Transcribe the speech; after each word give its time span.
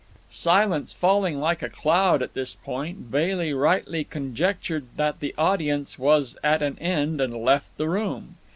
Silence 0.31 0.93
falling 0.93 1.39
like 1.39 1.61
a 1.61 1.69
cloud 1.69 2.23
at 2.23 2.33
this 2.33 2.55
point, 2.55 3.11
Bailey 3.11 3.53
rightly 3.53 4.03
conjectured 4.03 4.85
that 4.97 5.19
the 5.19 5.35
audience 5.37 5.99
was 5.99 6.35
at 6.43 6.63
an 6.63 6.79
end 6.79 7.21
and 7.21 7.35
left 7.43 7.69
the 7.77 7.87
room. 7.87 8.35